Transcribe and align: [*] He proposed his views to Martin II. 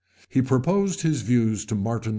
[*] 0.17 0.29
He 0.29 0.41
proposed 0.41 1.01
his 1.03 1.21
views 1.21 1.63
to 1.65 1.75
Martin 1.75 2.09
II. 2.09 2.09